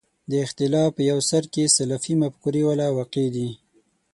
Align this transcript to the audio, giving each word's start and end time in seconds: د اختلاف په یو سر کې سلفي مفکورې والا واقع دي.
د 0.29 0.33
اختلاف 0.45 0.89
په 0.95 1.01
یو 1.11 1.19
سر 1.29 1.43
کې 1.53 1.63
سلفي 1.75 2.13
مفکورې 2.21 2.61
والا 2.67 2.87
واقع 2.97 3.25
دي. 3.35 3.49